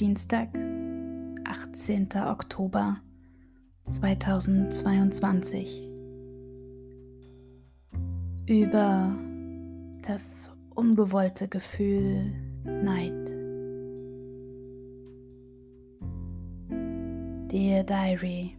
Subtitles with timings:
[0.00, 0.48] Dienstag,
[1.44, 2.08] 18.
[2.26, 2.96] Oktober
[3.84, 5.88] 2022.
[8.48, 9.16] Über
[10.02, 12.24] das ungewollte Gefühl
[12.64, 13.32] Neid.
[17.52, 18.56] Dear Diary.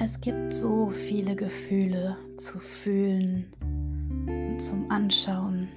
[0.00, 3.46] Es gibt so viele Gefühle zu fühlen
[4.26, 5.68] und zum Anschauen.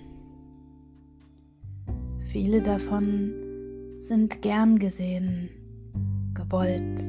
[2.32, 3.49] Viele davon
[4.00, 5.50] sind gern gesehen,
[6.34, 7.02] gewollt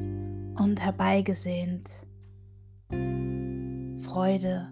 [0.59, 2.05] und herbeigesehnt.
[4.01, 4.69] Freude,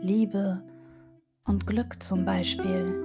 [0.00, 0.62] Liebe
[1.44, 3.04] und Glück zum Beispiel.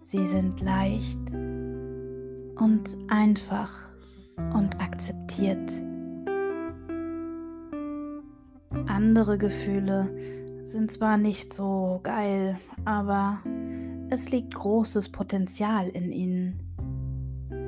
[0.00, 3.92] Sie sind leicht und einfach
[4.54, 5.72] und akzeptiert.
[8.86, 10.08] Andere Gefühle
[10.62, 13.42] sind zwar nicht so geil, aber
[14.10, 16.60] es liegt großes Potenzial in ihnen,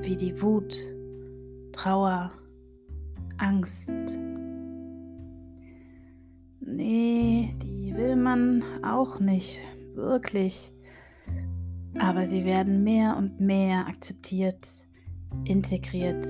[0.03, 0.77] wie die Wut,
[1.73, 2.33] Trauer,
[3.39, 3.93] Angst.
[6.61, 9.61] Nee, die will man auch nicht,
[9.95, 10.73] wirklich.
[11.99, 14.69] Aber sie werden mehr und mehr akzeptiert,
[15.47, 16.27] integriert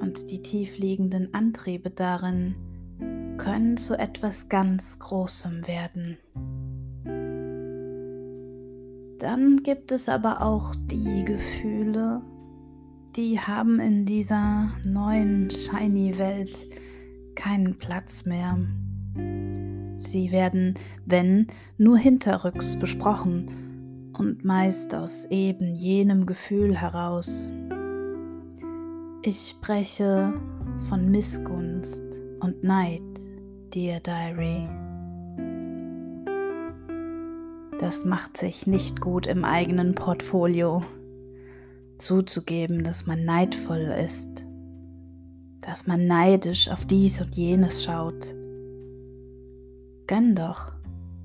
[0.00, 2.54] und die tiefliegenden Antriebe darin
[3.38, 6.18] können zu etwas ganz Großem werden.
[9.22, 12.22] Dann gibt es aber auch die Gefühle,
[13.14, 16.66] die haben in dieser neuen shiny Welt
[17.36, 18.58] keinen Platz mehr.
[19.96, 20.74] Sie werden,
[21.06, 21.46] wenn,
[21.78, 27.48] nur hinterrücks besprochen und meist aus eben jenem Gefühl heraus.
[29.24, 30.34] Ich spreche
[30.88, 32.02] von Missgunst
[32.40, 33.02] und Neid,
[33.72, 34.68] Dear Diary.
[37.82, 40.84] Das macht sich nicht gut im eigenen Portfolio.
[41.98, 44.44] Zuzugeben, dass man neidvoll ist,
[45.62, 48.36] dass man neidisch auf dies und jenes schaut.
[50.06, 50.72] Gönn doch,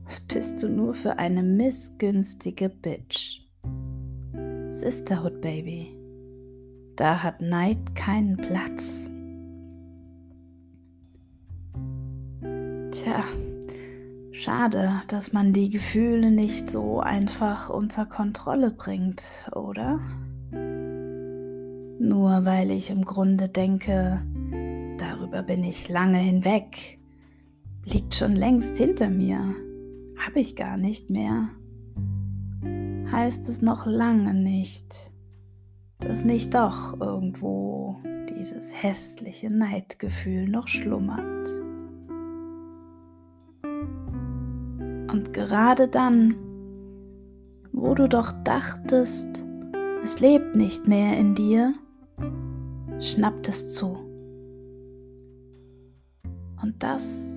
[0.05, 3.43] was bist du nur für eine missgünstige Bitch?
[4.71, 5.95] Sisterhood Baby,
[6.95, 9.11] da hat Neid keinen Platz.
[12.89, 13.23] Tja,
[14.39, 19.99] Schade, dass man die Gefühle nicht so einfach unter Kontrolle bringt, oder?
[21.99, 24.21] Nur weil ich im Grunde denke,
[24.99, 26.99] darüber bin ich lange hinweg,
[27.83, 29.55] liegt schon längst hinter mir,
[30.23, 31.49] habe ich gar nicht mehr,
[33.11, 35.11] heißt es noch lange nicht,
[35.97, 37.97] dass nicht doch irgendwo
[38.29, 41.66] dieses hässliche Neidgefühl noch schlummert.
[45.17, 46.35] Und gerade dann,
[47.71, 49.43] wo du doch dachtest,
[50.03, 51.73] es lebt nicht mehr in dir,
[52.99, 53.97] schnappt es zu.
[56.61, 57.35] Und das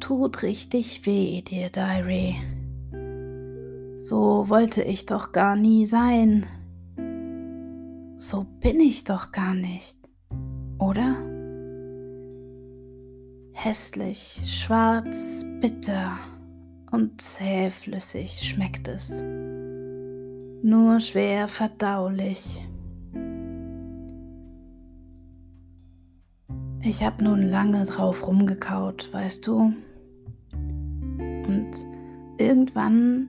[0.00, 2.36] tut richtig weh, dir Diary.
[3.98, 6.46] So wollte ich doch gar nie sein.
[8.16, 9.98] So bin ich doch gar nicht,
[10.78, 11.18] oder?
[13.52, 16.16] Hässlich, schwarz, bitter
[16.92, 19.22] und zähflüssig schmeckt es,
[20.62, 22.62] nur schwer verdaulich.
[26.82, 29.72] Ich habe nun lange drauf rumgekaut, weißt du?
[30.52, 31.70] Und
[32.38, 33.28] irgendwann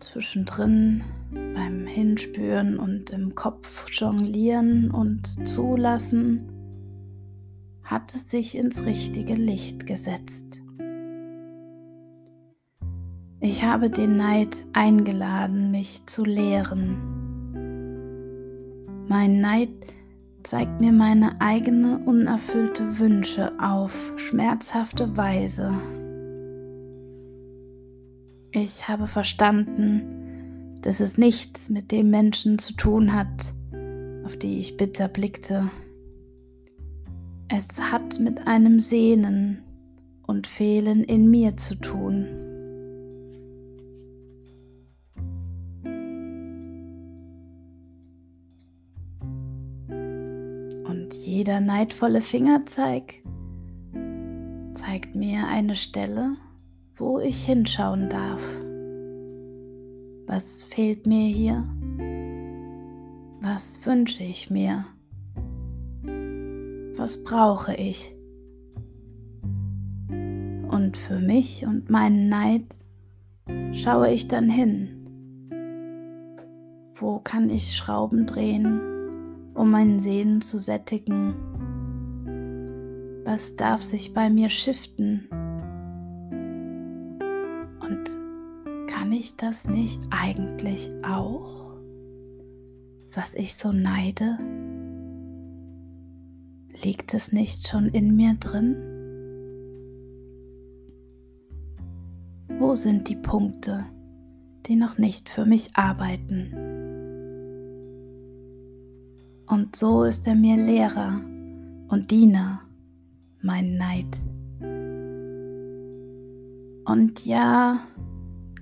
[0.00, 1.02] zwischendrin
[1.32, 6.46] beim Hinspüren und im Kopf jonglieren und zulassen,
[7.82, 10.59] hat es sich ins richtige Licht gesetzt.
[13.42, 16.98] Ich habe den Neid eingeladen, mich zu lehren.
[19.08, 19.70] Mein Neid
[20.42, 25.72] zeigt mir meine eigene unerfüllte Wünsche auf schmerzhafte Weise.
[28.52, 33.54] Ich habe verstanden, dass es nichts mit dem Menschen zu tun hat,
[34.24, 35.70] auf die ich bitter blickte.
[37.48, 39.62] Es hat mit einem Sehnen
[40.26, 42.39] und Fehlen in mir zu tun.
[50.90, 53.22] Und jeder neidvolle Fingerzeig
[54.74, 56.32] zeigt mir eine Stelle,
[56.96, 58.42] wo ich hinschauen darf.
[60.26, 61.64] Was fehlt mir hier?
[63.40, 64.84] Was wünsche ich mir?
[66.96, 68.16] Was brauche ich?
[70.08, 72.78] Und für mich und meinen Neid
[73.74, 74.88] schaue ich dann hin.
[76.96, 78.90] Wo kann ich Schrauben drehen,
[79.60, 81.34] um mein Sehen zu sättigen?
[83.24, 85.28] Was darf sich bei mir shiften?
[87.80, 91.76] Und kann ich das nicht eigentlich auch,
[93.12, 94.38] was ich so neide?
[96.82, 98.76] Liegt es nicht schon in mir drin?
[102.58, 103.84] Wo sind die Punkte,
[104.64, 106.69] die noch nicht für mich arbeiten?
[109.50, 111.20] Und so ist er mir Lehrer
[111.88, 112.60] und Diener,
[113.42, 114.16] mein Neid.
[116.84, 117.80] Und ja,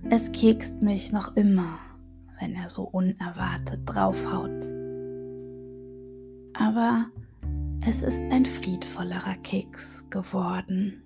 [0.08, 1.78] es kekst mich noch immer,
[2.40, 4.64] wenn er so unerwartet draufhaut.
[6.54, 7.04] Aber
[7.86, 11.02] es ist ein friedvollerer Keks geworden.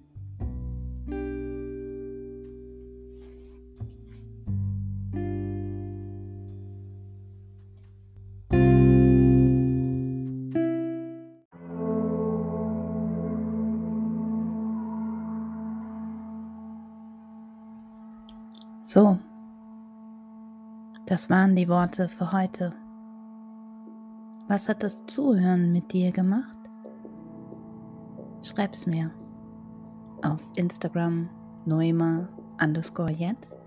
[21.06, 22.74] Das waren die Worte für heute.
[24.48, 26.58] Was hat das Zuhören mit dir gemacht?
[28.42, 29.10] Schreib's mir
[30.22, 31.30] auf Instagram
[31.64, 32.28] noema
[32.60, 33.58] underscore jetzt